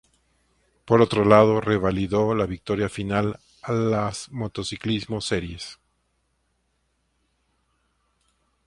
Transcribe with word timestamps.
Por 0.83 0.99
otro 0.99 1.23
lado, 1.25 1.61
revalidó 1.61 2.33
la 2.33 2.47
victoria 2.47 2.89
final 2.89 3.37
a 3.61 3.71
las 3.71 4.31
"Motociclismo 4.31 5.21
Series". 5.21 5.77